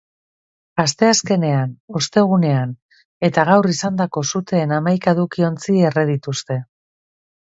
[0.83, 2.71] Asteazkenean, ostegunean
[3.29, 6.61] eta gaur izandako suteetan hamaika edukiontzi erre dituzte.